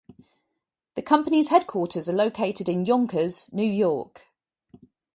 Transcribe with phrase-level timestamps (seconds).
[0.95, 4.21] The company's headquarters are located in Yonkers, New York.